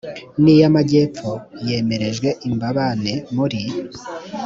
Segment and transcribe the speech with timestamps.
[0.43, 1.29] n iy amajyepfo
[1.67, 3.61] yemerejwe i mbabane muri